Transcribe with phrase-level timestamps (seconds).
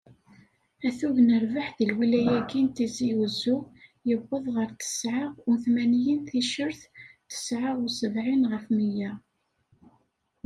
[0.87, 3.57] Atug n rrbeḥ di lwilya-agi n Tizi Uzzu,
[4.07, 6.73] yewweḍ ɣer tesεa u tmanyin ticcer
[7.31, 9.11] teεa u sebεin ɣef mya.